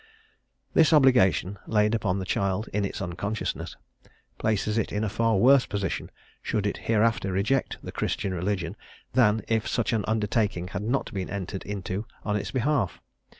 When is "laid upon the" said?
1.67-2.25